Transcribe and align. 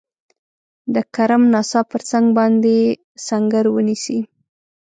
د 0.93 0.95
کرم 1.15 1.43
ناسا 1.53 1.81
پر 1.91 2.01
څنګ 2.09 2.25
باندي 2.37 2.79
سنګر 3.27 3.65
ونیسي. 3.71 4.19